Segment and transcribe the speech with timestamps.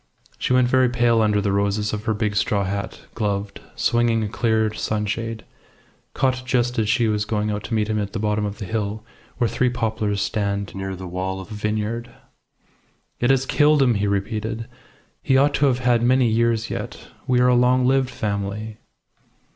[0.39, 4.27] She went very pale under the roses of her big straw hat, gloved, swinging a
[4.29, 5.45] clear sunshade,
[6.15, 8.65] caught just as she was going out to meet him at the bottom of the
[8.65, 9.03] hill,
[9.37, 12.09] where three poplars stand near the wall of a vineyard.
[13.19, 14.65] "It has killed him!" he repeated.
[15.21, 17.09] "He ought to have had many years yet.
[17.27, 18.77] We are a long lived family."